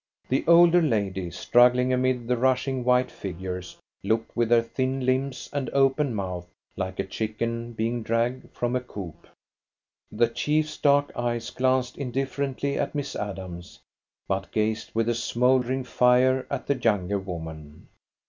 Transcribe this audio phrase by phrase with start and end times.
[0.29, 5.69] The older lady, struggling amid the rushing white figures, looked with her thin limbs and
[5.73, 9.27] open mouth like a chicken being dragged from a coop.
[10.11, 13.77] The chief's dark eyes glanced indifferently at Miss Adams,
[14.27, 17.87] but gazed with a smouldering fire at the younger woman.